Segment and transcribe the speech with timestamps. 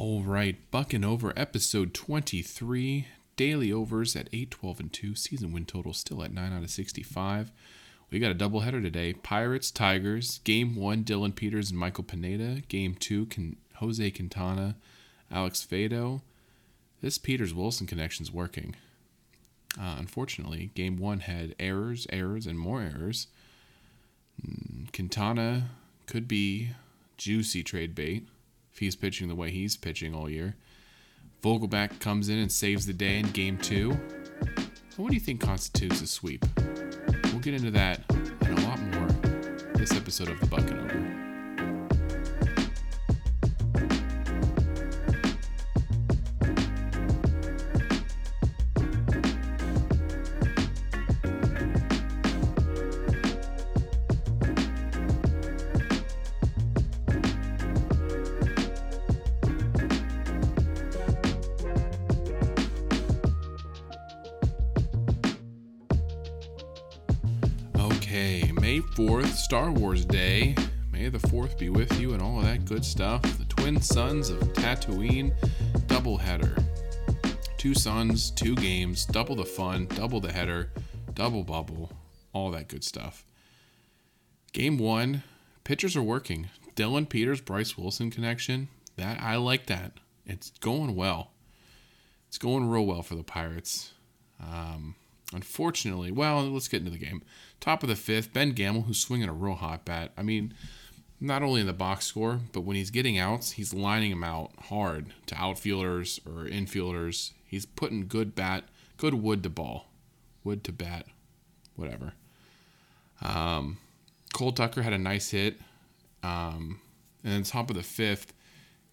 [0.00, 3.08] All right, bucking over episode 23.
[3.34, 5.16] Daily overs at 8, 12, and 2.
[5.16, 7.50] Season win total still at 9 out of 65.
[8.08, 10.38] We got a doubleheader today Pirates, Tigers.
[10.44, 12.62] Game 1, Dylan Peters and Michael Pineda.
[12.68, 14.76] Game 2, Can- Jose Quintana,
[15.32, 16.22] Alex Faedo.
[17.02, 18.76] This Peters Wilson connection's working.
[19.76, 23.26] Uh, unfortunately, game 1 had errors, errors, and more errors.
[24.46, 25.70] Mm, Quintana
[26.06, 26.68] could be
[27.16, 28.28] juicy trade bait
[28.72, 30.56] if he's pitching the way he's pitching all year.
[31.42, 33.96] Vogelbach comes in and saves the day in game two.
[34.96, 36.44] What do you think constitutes a sweep?
[37.24, 39.06] We'll get into that and a lot more
[39.74, 41.27] this episode of the Bucking Over.
[69.48, 70.54] Star Wars Day.
[70.92, 73.22] May the 4th be with you and all of that good stuff.
[73.22, 75.32] The Twin Sons of Tatooine
[75.86, 76.62] doubleheader.
[77.56, 80.70] Two sons, two games, double the fun, double the header,
[81.14, 81.90] double bubble,
[82.34, 83.24] all that good stuff.
[84.52, 85.22] Game one,
[85.64, 86.50] pitchers are working.
[86.76, 88.68] Dylan Peters, Bryce Wilson connection.
[88.96, 89.92] That I like that.
[90.26, 91.30] It's going well.
[92.26, 93.94] It's going real well for the Pirates.
[94.42, 94.94] Um,
[95.32, 97.22] unfortunately, well, let's get into the game.
[97.60, 100.12] Top of the fifth, Ben Gamel, who's swinging a real hot bat.
[100.16, 100.54] I mean,
[101.20, 104.52] not only in the box score, but when he's getting outs, he's lining them out
[104.64, 107.32] hard to outfielders or infielders.
[107.44, 108.64] He's putting good bat,
[108.96, 109.88] good wood to ball,
[110.44, 111.06] wood to bat,
[111.74, 112.12] whatever.
[113.20, 113.78] Um,
[114.32, 115.58] Cole Tucker had a nice hit.
[116.22, 116.80] Um,
[117.24, 118.32] and then top of the fifth,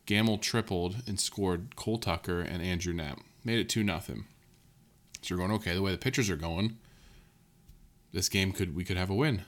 [0.06, 3.20] Gamble tripled and scored Cole Tucker and Andrew Knapp.
[3.44, 4.26] Made it 2 nothing.
[5.26, 6.78] So you're going, okay, the way the pitchers are going,
[8.14, 9.42] this game could we could have a win.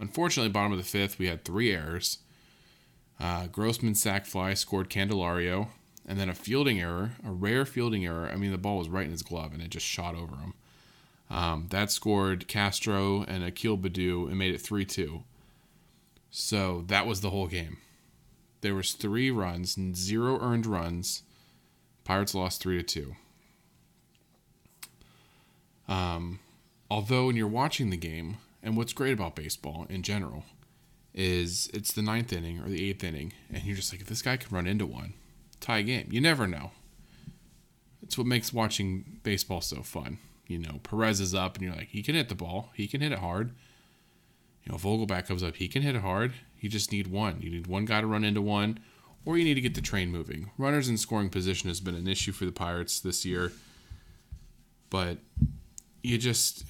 [0.00, 2.18] Unfortunately, bottom of the fifth, we had three errors.
[3.20, 5.68] Uh, Grossman sac fly scored Candelario,
[6.06, 8.30] and then a fielding error, a rare fielding error.
[8.32, 10.54] I mean, the ball was right in his glove, and it just shot over him.
[11.28, 15.22] Um, that scored Castro and Akil Baddoo and made it 3 2.
[16.30, 17.76] So that was the whole game.
[18.62, 21.22] There was three runs, zero earned runs.
[22.04, 23.16] Pirates lost 3 to 2.
[25.88, 26.40] Um,
[26.90, 30.44] although when you're watching the game, and what's great about baseball in general
[31.12, 34.22] is it's the ninth inning or the eighth inning, and you're just like, if this
[34.22, 35.12] guy can run into one,
[35.60, 36.08] tie game.
[36.10, 36.72] You never know.
[38.02, 40.18] It's what makes watching baseball so fun.
[40.46, 42.70] You know, Perez is up, and you're like, he can hit the ball.
[42.74, 43.52] He can hit it hard.
[44.64, 45.56] You know, Vogelbach comes up.
[45.56, 46.32] He can hit it hard.
[46.60, 47.40] You just need one.
[47.40, 48.80] You need one guy to run into one,
[49.24, 50.50] or you need to get the train moving.
[50.58, 53.52] Runners in scoring position has been an issue for the Pirates this year,
[54.90, 55.18] but
[56.04, 56.64] you just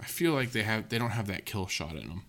[0.00, 2.22] I feel like they have they don't have that kill shot in them.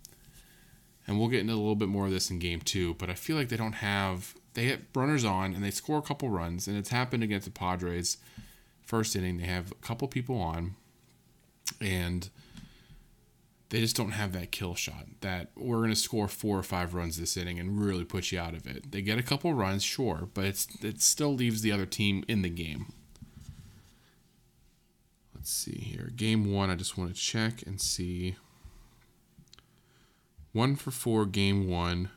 [1.06, 3.16] And we'll get into a little bit more of this in game 2, but I
[3.16, 6.68] feel like they don't have they hit runners on and they score a couple runs
[6.68, 8.18] and it's happened against the Padres
[8.82, 10.76] first inning they have a couple people on
[11.80, 12.30] and
[13.70, 16.94] they just don't have that kill shot that we're going to score four or five
[16.94, 18.92] runs this inning and really put you out of it.
[18.92, 22.42] They get a couple runs, sure, but it's it still leaves the other team in
[22.42, 22.88] the game.
[25.42, 26.12] Let's see here.
[26.16, 28.36] Game one, I just want to check and see.
[30.52, 32.12] One for four, game one,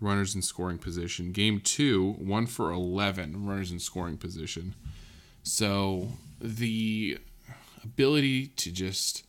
[0.00, 1.32] runners in scoring position.
[1.32, 4.76] Game two, one for 11, runners in scoring position.
[5.42, 7.18] So the
[7.82, 9.24] ability to just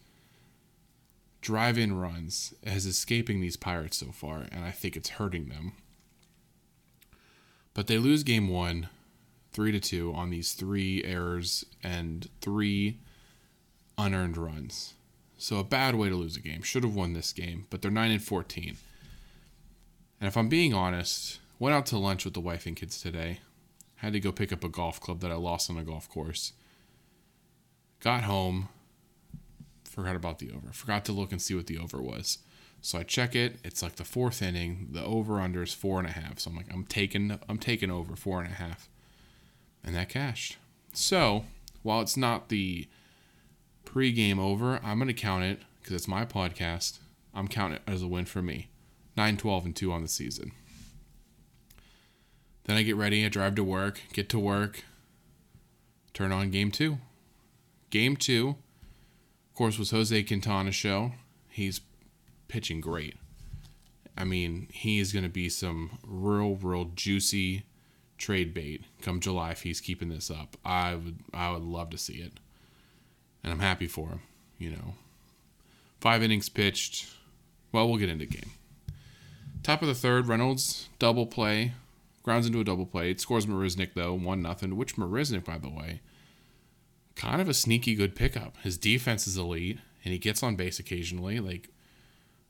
[1.42, 5.74] drive in runs is escaping these Pirates so far, and I think it's hurting them.
[7.74, 8.90] But they lose game one,
[9.52, 13.00] three to two, on these three errors and three
[14.00, 14.94] unearned runs.
[15.38, 16.64] So a bad way to lose a game.
[16.64, 18.78] Should have won this game, but they're 9 and 14.
[20.20, 23.40] And if I'm being honest, went out to lunch with the wife and kids today.
[23.98, 26.54] Had to go pick up a golf club that I lost on a golf course.
[28.00, 28.70] Got home,
[29.84, 30.72] forgot about the over.
[30.72, 32.40] Forgot to look and see what the over was.
[32.82, 33.58] So I check it.
[33.64, 34.90] It's like the fourth inning.
[34.92, 36.40] The over under is four and a half.
[36.40, 38.88] So I'm like, I'm taking I'm taking over four and a half.
[39.84, 40.58] And that cashed.
[40.94, 41.46] So
[41.84, 42.88] while it's not the
[43.92, 47.00] pre-game over, I'm gonna count it because it's my podcast.
[47.34, 48.70] I'm counting it as a win for me.
[49.18, 50.52] 9, 12, and 2 on the season.
[52.66, 54.84] Then I get ready, I drive to work, get to work,
[56.14, 57.00] turn on game two.
[57.90, 61.14] Game two, of course, was Jose Quintana's show.
[61.50, 61.82] He's
[62.48, 63.16] pitching great.
[64.16, 67.64] I mean, he is going to be some real, real juicy
[68.20, 70.56] trade bait come July if he's keeping this up.
[70.64, 72.34] I would I would love to see it.
[73.44, 74.22] And I'm happy for him,
[74.58, 74.94] you know.
[76.02, 77.08] Five innings pitched.
[77.72, 78.52] Well, we'll get into the game.
[79.64, 81.74] Top of the third, Reynolds double play,
[82.24, 83.12] grounds into a double play.
[83.12, 84.78] It scores Marisnick though, one nothing.
[84.78, 86.02] Which Marisnick, by the way,
[87.16, 88.58] kind of a sneaky good pickup.
[88.64, 91.40] His defense is elite, and he gets on base occasionally.
[91.40, 91.70] Like,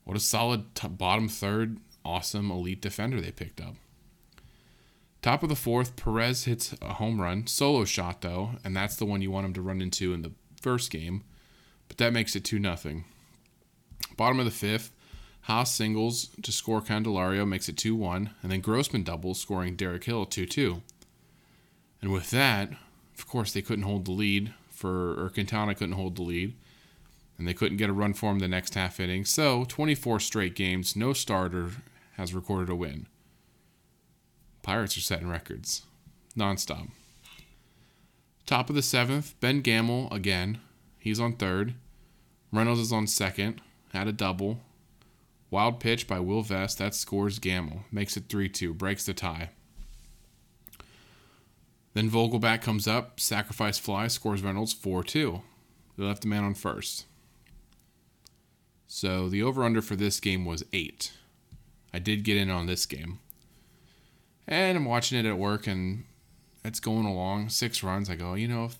[0.03, 3.75] what a solid t- bottom third, awesome elite defender they picked up.
[5.21, 9.05] Top of the fourth, Perez hits a home run, solo shot though, and that's the
[9.05, 11.23] one you want him to run into in the first game,
[11.87, 13.05] but that makes it 2 nothing.
[14.17, 14.91] Bottom of the fifth,
[15.47, 20.03] Haase singles to score Candelario makes it 2 1, and then Grossman doubles, scoring Derek
[20.03, 20.81] Hill 2 2.
[22.01, 22.71] And with that,
[23.17, 26.55] of course, they couldn't hold the lead for, or Quintana couldn't hold the lead,
[27.37, 29.25] and they couldn't get a run for him the next half inning.
[29.25, 31.71] So, 24 straight games, no starter
[32.17, 33.07] has recorded a win.
[34.61, 35.83] Pirates are setting records
[36.37, 36.89] nonstop.
[38.49, 40.57] Top of the seventh, Ben Gamel again.
[40.97, 41.75] He's on third.
[42.51, 43.61] Reynolds is on second.
[43.93, 44.61] Had a double.
[45.51, 46.79] Wild pitch by Will Vest.
[46.79, 47.81] That scores Gamel.
[47.91, 48.73] Makes it 3 2.
[48.73, 49.51] Breaks the tie.
[51.93, 53.19] Then Vogelbach comes up.
[53.19, 54.07] Sacrifice fly.
[54.07, 55.41] Scores Reynolds 4 2.
[55.99, 57.05] They left the man on first.
[58.87, 61.13] So the over under for this game was 8.
[61.93, 63.19] I did get in on this game.
[64.47, 66.05] And I'm watching it at work and
[66.63, 67.49] it's going along.
[67.49, 68.09] Six runs.
[68.09, 68.77] I go, you know, if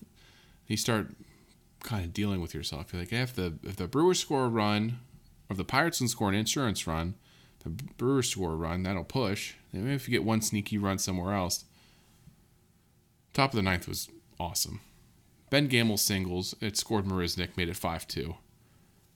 [0.66, 1.08] you start
[1.82, 4.48] kind of dealing with yourself, you're like, hey, if the if the Brewers score a
[4.48, 4.98] run,
[5.48, 7.14] or the Pirates can score an insurance run,
[7.64, 9.54] the Brewers score a run, that'll push.
[9.72, 11.64] And Maybe if you get one sneaky run somewhere else.
[13.32, 14.80] Top of the ninth was awesome.
[15.50, 16.54] Ben Gamel singles.
[16.60, 18.34] It scored Marisnick, made it 5 2.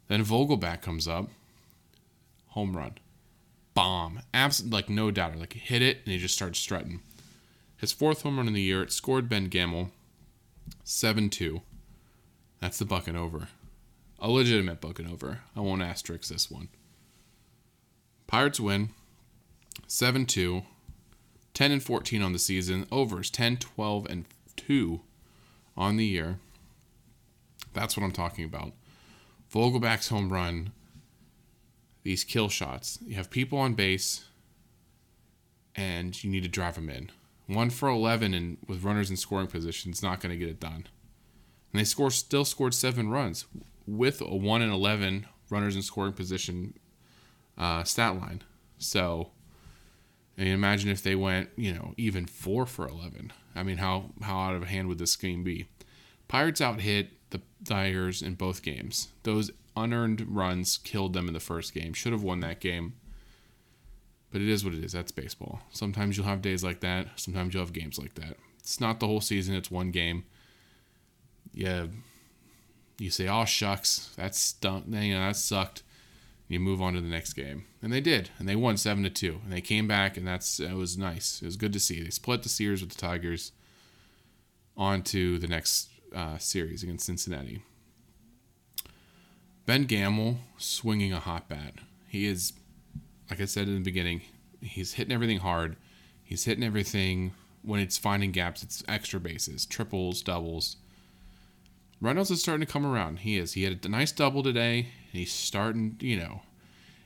[0.09, 1.31] Then Vogelbach comes up.
[2.49, 2.95] Home run
[3.75, 4.21] bomb.
[4.33, 5.37] Abs- like no doubt.
[5.37, 7.01] Like hit it and he just starts strutting.
[7.77, 9.91] His fourth home run in the year, it scored Ben Gamel
[10.85, 11.61] 7 2.
[12.61, 13.49] That's the bucket over.
[14.19, 15.41] A legitimate bucket over.
[15.55, 16.69] I won't asterisk this one.
[18.27, 18.91] Pirates win
[19.87, 20.63] 7 2.
[21.53, 22.87] 10 and 14 on the season.
[22.91, 24.25] Overs 10, 12, and
[24.57, 25.01] 2
[25.77, 26.39] on the year.
[27.73, 28.73] That's what I'm talking about.
[29.53, 30.73] Vogelbach's home run
[32.03, 32.99] these kill shots.
[33.05, 34.25] You have people on base,
[35.75, 37.11] and you need to drive them in.
[37.47, 40.61] One for 11 and with runners in scoring position is not going to get it
[40.61, 40.87] done.
[41.73, 43.47] And they score still scored seven runs
[43.87, 46.75] with a 1 and 11 runners in scoring position
[47.59, 48.43] uh, stat line.
[48.79, 49.31] So,
[50.39, 53.33] I mean, imagine if they went, you know, even 4 for 11.
[53.55, 55.67] I mean, how, how out of hand would this game be?
[56.29, 59.09] Pirates out hit the Tigers in both games.
[59.25, 61.93] Those unearned runs killed them in the first game.
[61.93, 62.95] Should have won that game.
[64.35, 64.91] But it is what it is.
[64.91, 65.61] That's baseball.
[65.71, 67.07] Sometimes you'll have days like that.
[67.15, 68.37] Sometimes you'll have games like that.
[68.59, 69.55] It's not the whole season.
[69.55, 70.25] It's one game.
[71.53, 71.87] Yeah,
[72.99, 74.87] you say, "Oh shucks, that's stunk.
[74.89, 75.85] You know, that sucked."
[76.49, 79.09] You move on to the next game, and they did, and they won seven to
[79.11, 81.41] two, and they came back, and that's it was nice.
[81.41, 82.03] It was good to see.
[82.03, 83.53] They split the series with the Tigers.
[84.77, 87.63] On to the next uh, series against Cincinnati.
[89.65, 91.75] Ben Gamel swinging a hot bat.
[92.09, 92.53] He is,
[93.31, 94.23] like I said in the beginning,
[94.61, 95.77] he's hitting everything hard.
[96.23, 97.33] He's hitting everything
[97.63, 98.63] when it's finding gaps.
[98.63, 100.77] It's extra bases, triples, doubles.
[102.01, 103.21] Reynolds is starting to come around.
[103.21, 103.55] He is.
[103.55, 105.97] He had a nice double today, he's starting.
[106.01, 106.43] You know,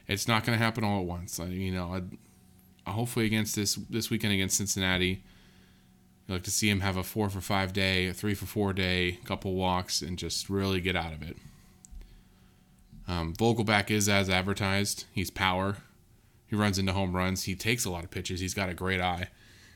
[0.07, 1.39] it's not going to happen all at once.
[1.39, 2.17] You know, I'd,
[2.91, 5.23] hopefully against this this weekend against Cincinnati,
[6.27, 8.73] you like to see him have a four for five day, a three for four
[8.73, 11.37] day, couple walks, and just really get out of it.
[13.07, 15.05] Um, Vogelbach is as advertised.
[15.13, 15.77] He's power.
[16.49, 17.45] He runs into home runs.
[17.45, 18.41] He takes a lot of pitches.
[18.41, 19.29] He's got a great eye.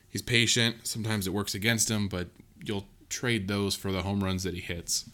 [0.08, 0.86] He's patient.
[0.86, 2.28] Sometimes it works against him, but
[2.62, 5.08] you'll trade those for the home runs that he hits.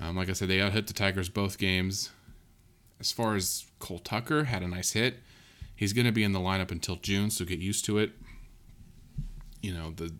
[0.00, 2.10] Um, like I said, they out hit the Tigers both games.
[2.98, 5.20] As far as Cole Tucker, had a nice hit.
[5.76, 8.12] He's going to be in the lineup until June, so get used to it.
[9.62, 10.12] You know, the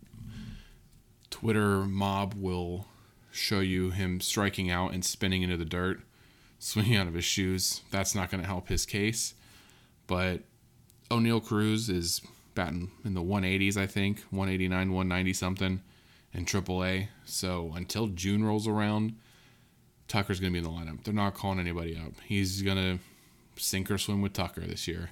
[1.29, 2.87] Twitter mob will
[3.31, 6.01] show you him striking out and spinning into the dirt
[6.59, 7.81] swinging out of his shoes.
[7.91, 9.33] That's not going to help his case.
[10.07, 10.41] But
[11.09, 12.21] Oneil Cruz is
[12.53, 15.81] batting in the 180s, I think, 189, 190 something
[16.33, 17.07] in AAA.
[17.25, 19.15] So until June rolls around,
[20.07, 21.03] Tucker's going to be in the lineup.
[21.03, 22.13] They're not calling anybody up.
[22.25, 22.99] He's going to
[23.61, 25.11] sink or swim with Tucker this year.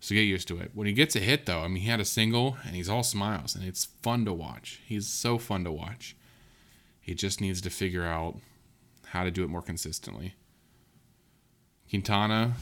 [0.00, 0.70] So get used to it.
[0.74, 3.02] When he gets a hit, though, I mean, he had a single and he's all
[3.02, 4.80] smiles and it's fun to watch.
[4.86, 6.16] He's so fun to watch.
[7.00, 8.38] He just needs to figure out
[9.08, 10.34] how to do it more consistently.
[11.88, 12.54] Quintana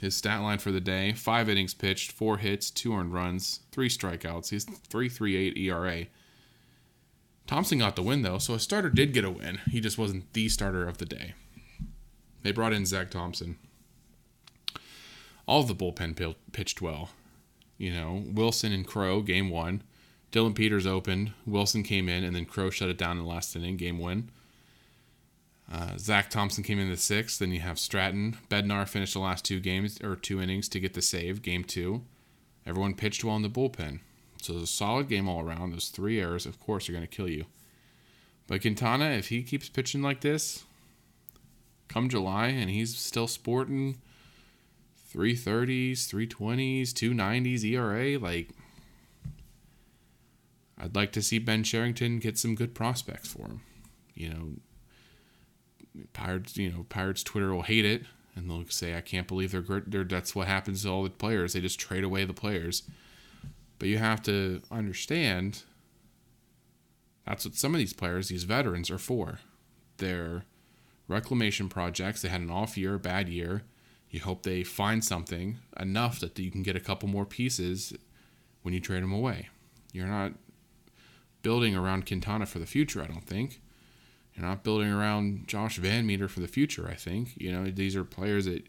[0.00, 3.88] His stat line for the day: five innings pitched, four hits, two earned runs, three
[3.88, 4.50] strikeouts.
[4.50, 6.06] He's 3.38 ERA.
[7.46, 9.60] Thompson got the win though, so a starter did get a win.
[9.70, 11.34] He just wasn't the starter of the day.
[12.42, 13.58] They brought in Zach Thompson.
[15.46, 17.10] All the bullpen pitched well.
[17.78, 19.82] You know, Wilson and Crowe game one.
[20.32, 21.32] Dylan Peters opened.
[21.46, 24.30] Wilson came in, and then Crowe shut it down in the last inning, game win.
[25.70, 27.38] Uh, Zach Thompson came in the sixth.
[27.38, 28.36] Then you have Stratton.
[28.48, 32.02] Bednar finished the last two games or two innings to get the save, game two.
[32.66, 34.00] Everyone pitched well in the bullpen.
[34.40, 35.72] So it was a solid game all around.
[35.72, 37.46] Those three errors, of course, are going to kill you.
[38.46, 40.64] But Quintana, if he keeps pitching like this,
[41.88, 43.98] come July, and he's still sporting
[45.12, 48.50] 330s, 320s, 290s ERA, like
[50.78, 53.60] I'd like to see Ben Cherington get some good prospects for him.
[54.14, 54.48] You know,
[56.12, 59.82] Pirates, you know, Pirates Twitter will hate it and they'll say, "I can't believe they're,
[59.86, 61.54] they're that's what happens to all the players.
[61.54, 62.82] They just trade away the players."
[63.78, 65.62] But you have to understand
[67.26, 69.40] that's what some of these players, these veterans, are for.
[69.96, 70.44] They're
[71.08, 72.22] reclamation projects.
[72.22, 73.62] They had an off year, a bad year.
[74.10, 77.92] You hope they find something enough that you can get a couple more pieces
[78.62, 79.48] when you trade them away.
[79.92, 80.32] You're not
[81.42, 83.60] building around Quintana for the future, I don't think.
[84.36, 87.32] You're not building around Josh VanMeter for the future, I think.
[87.36, 88.66] You know, these are players that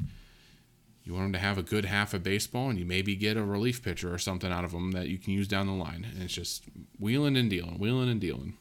[1.03, 3.43] you want them to have a good half of baseball and you maybe get a
[3.43, 6.05] relief pitcher or something out of them that you can use down the line.
[6.09, 6.65] And it's just
[6.99, 8.57] wheeling and dealing, wheeling and dealing.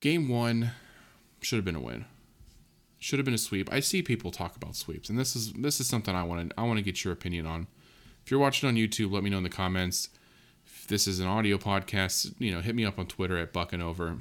[0.00, 0.72] Game one
[1.40, 2.04] should have been a win.
[2.98, 3.72] Should have been a sweep.
[3.72, 6.60] I see people talk about sweeps, and this is this is something I want to
[6.60, 7.66] I want to get your opinion on.
[8.24, 10.08] If you're watching on YouTube, let me know in the comments.
[10.84, 13.72] If this is an audio podcast, you know, hit me up on Twitter at Buck
[13.72, 14.18] and Over.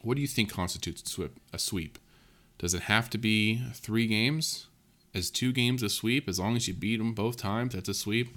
[0.00, 1.18] What do you think constitutes
[1.52, 1.98] a sweep?
[2.56, 4.68] Does it have to be three games?
[5.12, 6.28] Is two games a sweep?
[6.28, 8.28] As long as you beat them both times, that's a sweep.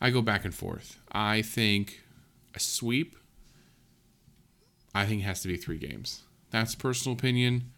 [0.00, 0.98] I go back and forth.
[1.12, 2.02] I think
[2.54, 3.14] a sweep,
[4.94, 6.22] I think has to be three games.
[6.50, 7.70] That's personal opinion.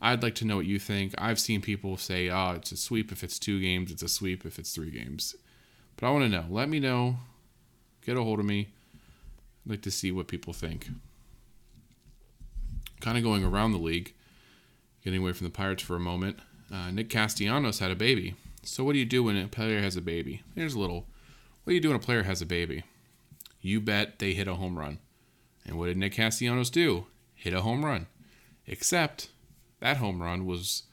[0.00, 1.12] I'd like to know what you think.
[1.18, 4.46] I've seen people say, oh, it's a sweep if it's two games, it's a sweep
[4.46, 5.36] if it's three games.
[5.96, 6.46] But I want to know.
[6.48, 7.18] Let me know.
[8.04, 8.68] Get a hold of me.
[9.64, 10.88] I'd like to see what people think.
[13.00, 14.14] Kind of going around the league
[15.04, 16.38] getting away from the Pirates for a moment,
[16.72, 18.34] uh, Nick Castellanos had a baby.
[18.62, 20.42] So what do you do when a player has a baby?
[20.54, 21.06] Here's a little.
[21.62, 22.82] What do you do when a player has a baby?
[23.60, 24.98] You bet they hit a home run.
[25.66, 27.06] And what did Nick Castellanos do?
[27.34, 28.06] Hit a home run.
[28.66, 29.28] Except
[29.80, 30.84] that home run was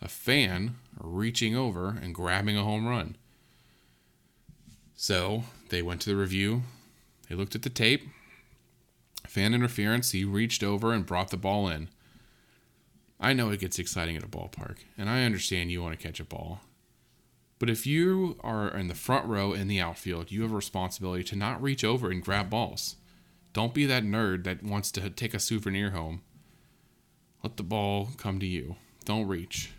[0.00, 3.16] a fan reaching over and grabbing a home run.
[5.02, 6.64] So they went to the review.
[7.26, 8.06] They looked at the tape.
[9.26, 10.10] Fan interference.
[10.10, 11.88] He reached over and brought the ball in.
[13.18, 16.20] I know it gets exciting at a ballpark, and I understand you want to catch
[16.20, 16.60] a ball.
[17.58, 21.24] But if you are in the front row in the outfield, you have a responsibility
[21.24, 22.96] to not reach over and grab balls.
[23.54, 26.20] Don't be that nerd that wants to take a souvenir home.
[27.42, 28.76] Let the ball come to you.
[29.06, 29.72] Don't reach.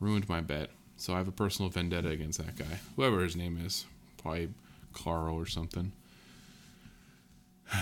[0.00, 0.68] Ruined my bet.
[0.96, 2.80] So I have a personal vendetta against that guy.
[2.96, 3.84] Whoever his name is.
[4.16, 4.48] Probably
[4.92, 5.92] Carl or something.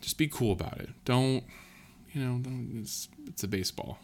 [0.00, 0.90] Just be cool about it.
[1.04, 1.44] Don't
[2.16, 2.40] you know,
[2.80, 3.98] it's, it's a baseball.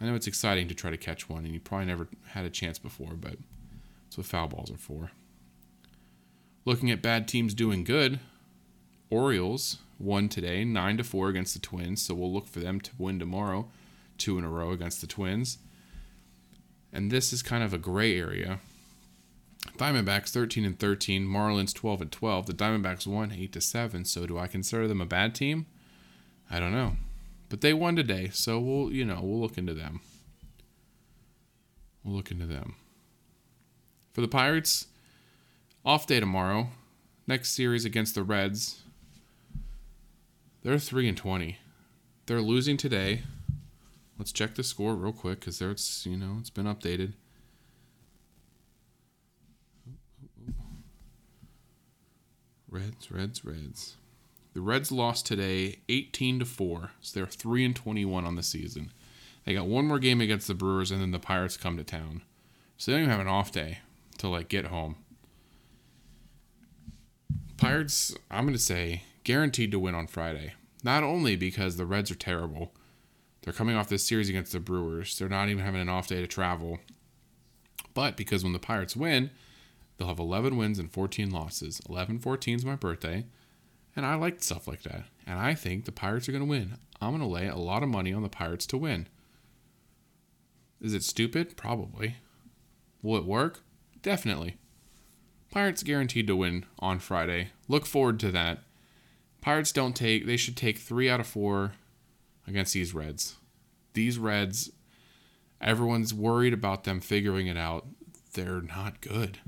[0.00, 2.50] I know it's exciting to try to catch one, and you probably never had a
[2.50, 3.36] chance before, but
[4.04, 5.10] that's what foul balls are for.
[6.64, 8.20] Looking at bad teams doing good,
[9.10, 12.92] Orioles won today, nine to four against the Twins, so we'll look for them to
[12.96, 13.68] win tomorrow,
[14.16, 15.58] two in a row against the Twins.
[16.92, 18.60] And this is kind of a gray area.
[19.76, 22.46] Diamondbacks 13 and 13, Marlins 12 and 12.
[22.46, 25.66] The Diamondbacks won 8 to 7, so do I consider them a bad team?
[26.50, 26.96] I don't know.
[27.48, 30.00] But they won today, so we'll you know we'll look into them.
[32.04, 32.76] We'll look into them.
[34.12, 34.86] For the Pirates,
[35.84, 36.68] off day tomorrow.
[37.26, 38.82] Next series against the Reds.
[40.62, 41.58] They're three and twenty.
[42.26, 43.22] They're losing today.
[44.18, 47.12] Let's check the score real quick because there's you know it's been updated.
[52.70, 53.96] Reds, Reds, Reds.
[54.52, 56.90] The Reds lost today 18 to 4.
[57.00, 58.92] So they're 3 and 21 on the season.
[59.44, 62.22] They got one more game against the Brewers and then the Pirates come to town.
[62.76, 63.78] So they don't even have an off day
[64.18, 64.96] to like get home.
[67.56, 70.54] Pirates, I'm going to say guaranteed to win on Friday.
[70.84, 72.72] Not only because the Reds are terrible.
[73.42, 75.18] They're coming off this series against the Brewers.
[75.18, 76.78] They're not even having an off day to travel.
[77.94, 79.30] But because when the Pirates win,
[79.96, 81.80] they'll have 11 wins and 14 losses.
[81.88, 83.26] 11 14 is my birthday.
[83.96, 85.04] And I like stuff like that.
[85.26, 86.76] And I think the Pirates are going to win.
[87.00, 89.08] I'm going to lay a lot of money on the Pirates to win.
[90.80, 91.56] Is it stupid?
[91.56, 92.16] Probably.
[93.02, 93.62] Will it work?
[94.02, 94.56] Definitely.
[95.50, 97.48] Pirates guaranteed to win on Friday.
[97.68, 98.60] Look forward to that.
[99.40, 101.72] Pirates don't take, they should take three out of four
[102.48, 103.36] against these Reds.
[103.94, 104.70] These Reds,
[105.60, 107.86] everyone's worried about them figuring it out.
[108.34, 109.38] They're not good.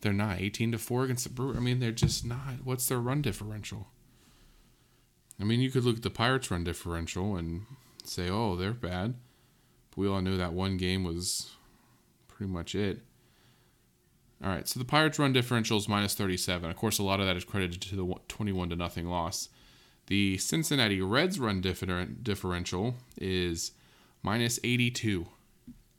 [0.00, 1.56] They're not 18 to 4 against the Brewers.
[1.56, 2.64] I mean, they're just not.
[2.64, 3.88] What's their run differential?
[5.40, 7.66] I mean, you could look at the Pirates' run differential and
[8.04, 9.14] say, oh, they're bad.
[9.90, 11.50] But we all knew that one game was
[12.28, 13.00] pretty much it.
[14.42, 16.70] All right, so the Pirates' run differential is minus 37.
[16.70, 19.50] Of course, a lot of that is credited to the 21 to nothing loss.
[20.10, 23.70] The Cincinnati Reds' run differential is
[24.24, 25.24] minus 82.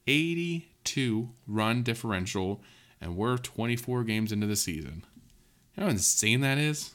[0.05, 2.61] 82 run differential,
[2.99, 5.05] and we're 24 games into the season.
[5.73, 6.93] You know how insane that is?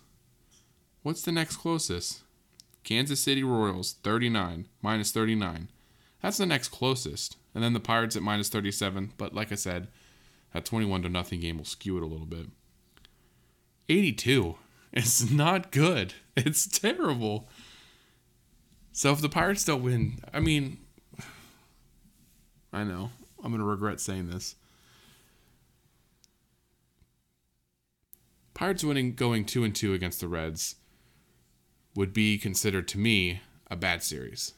[1.03, 2.21] What's the next closest?
[2.85, 5.69] Kansas City Royals, 39, minus 39.
[6.21, 7.39] That's the next closest.
[7.55, 9.15] And then the Pirates at minus 37.
[9.17, 9.89] But like I said,
[10.53, 12.49] that 21 to nothing game will skew it a little bit.
[13.89, 14.57] 82.
[14.97, 16.15] It's not good.
[16.39, 17.49] It's terrible.
[18.93, 20.77] So if the Pirates don't win, I mean,
[22.75, 23.09] I know.
[23.43, 24.55] I'm going to regret saying this.
[28.53, 30.75] Pirates winning going 2 and 2 against the Reds
[31.95, 34.53] would be considered to me a bad series.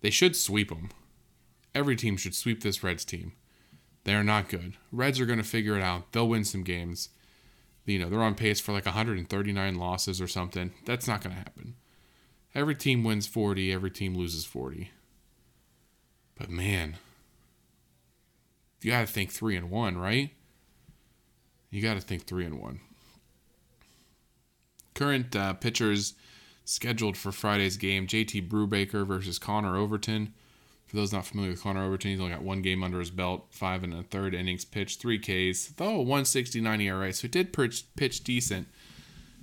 [0.00, 0.90] They should sweep them.
[1.72, 3.30] Every team should sweep this Reds team.
[4.02, 4.74] They're not good.
[4.90, 6.10] Reds are going to figure it out.
[6.10, 7.10] They'll win some games.
[7.84, 10.72] You know, they're on pace for like 139 losses or something.
[10.84, 11.74] That's not going to happen.
[12.54, 14.90] Every team wins 40, every team loses 40.
[16.38, 16.96] But man,
[18.82, 20.30] you got to think 3 and 1, right?
[21.70, 22.80] You got to think 3 and 1.
[24.94, 26.14] Current uh, pitchers
[26.64, 30.34] scheduled for Friday's game JT Brubaker versus Connor Overton.
[30.92, 33.46] For those not familiar with Connor Overton, he's only got one game under his belt,
[33.48, 37.86] five and a third innings pitched, three Ks, though 169 ERA, so he did pitch,
[37.96, 38.68] pitch decent.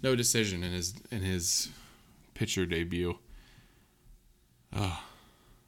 [0.03, 1.69] No decision in his in his
[2.35, 3.17] pitcher debut.
[4.75, 5.01] Oh,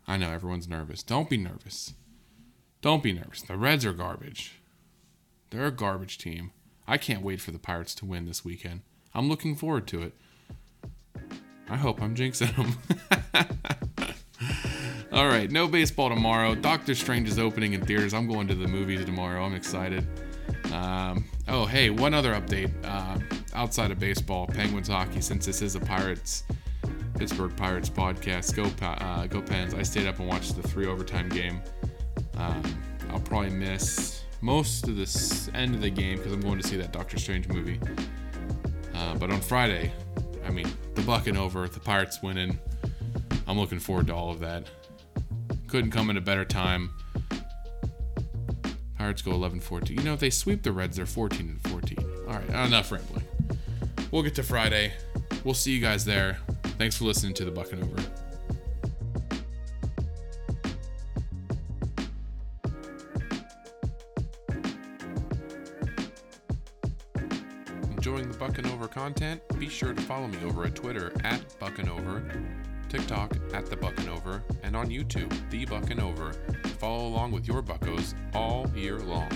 [0.08, 1.02] I know everyone's nervous.
[1.02, 1.96] Don't be nervous.
[2.82, 3.41] Don't be nervous.
[3.41, 4.62] The Reds are garbage.
[5.50, 6.52] They're a garbage team.
[6.88, 8.82] I can't wait for the Pirates to win this weekend.
[9.15, 10.13] I'm looking forward to it.
[11.67, 13.88] I hope I'm jinxing them.
[15.12, 16.56] All right, no baseball tomorrow.
[16.56, 18.13] Doctor Strange is opening in theaters.
[18.13, 19.43] I'm going to the movies tomorrow.
[19.43, 20.08] I'm excited.
[20.71, 23.19] Um, oh, hey, one other update uh,
[23.54, 25.19] outside of baseball, Penguins hockey.
[25.19, 26.45] Since this is a Pirates,
[27.17, 29.74] Pittsburgh Pirates podcast, go uh, go Pens.
[29.74, 31.62] I stayed up and watched the three overtime game.
[32.38, 32.63] Um,
[33.10, 36.78] I'll probably miss most of this end of the game because I'm going to see
[36.78, 37.82] that Doctor Strange movie.
[38.95, 39.91] Uh, but on Friday,
[40.45, 42.58] I mean, the bucking over, the Pirates winning.
[43.45, 44.69] I'm looking forward to all of that.
[45.72, 46.90] Couldn't come at a better time.
[48.98, 49.98] Pirates go 11 14.
[49.98, 51.98] You know, if they sweep the Reds, they're 14 and 14.
[52.28, 53.24] All right, enough rambling.
[54.12, 54.92] We'll get to Friday.
[55.46, 56.40] We'll see you guys there.
[56.78, 58.04] Thanks for listening to the Bucking Over.
[67.96, 69.42] Enjoying the Bucking Over content?
[69.58, 72.22] Be sure to follow me over at Twitter at Bucking Over
[72.92, 76.34] TikTok at The Buckin' Over, and on YouTube, The Buckin' Over.
[76.78, 79.30] Follow along with your buckos all year long.